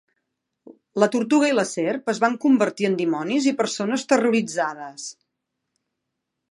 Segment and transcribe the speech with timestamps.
[1.03, 5.09] La tortuga i la serp es van convertir en dimonis i persones terroritzades.